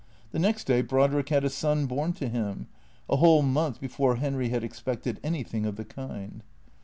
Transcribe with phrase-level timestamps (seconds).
[0.31, 2.65] The next day Brodrick had a son born to him,
[3.07, 6.41] a whole month before Henry had expected anything of the kind.